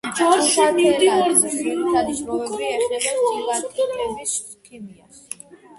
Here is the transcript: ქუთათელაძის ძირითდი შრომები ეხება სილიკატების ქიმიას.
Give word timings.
ქუთათელაძის 0.19 1.43
ძირითდი 1.57 2.17
შრომები 2.23 2.73
ეხება 2.73 3.07
სილიკატების 3.13 4.37
ქიმიას. 4.69 5.27